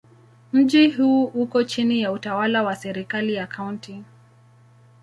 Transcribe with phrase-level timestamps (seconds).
[0.53, 4.03] Mji huu uko chini ya utawala wa serikali ya Kaunti.